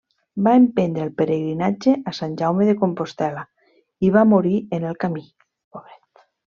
[0.45, 3.47] Va emprendre el pelegrinatge a Sant Jaume de Compostel·la
[4.09, 5.27] i va morir en el camí.